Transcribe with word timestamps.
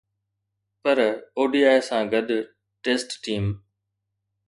پر 0.83 0.97
ODI 1.41 1.63
سان 1.87 2.03
گڏ، 2.13 2.27
test 2.83 3.09
team 3.23 3.45